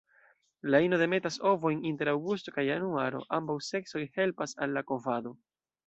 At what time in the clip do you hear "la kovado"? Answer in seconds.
4.81-5.37